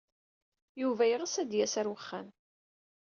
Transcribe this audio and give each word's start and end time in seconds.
Yuba 0.81 1.03
yeɣs 1.07 1.35
ad 1.41 1.47
d-yas 1.49 1.73
ɣer 1.77 1.85
uxxam. 1.95 2.27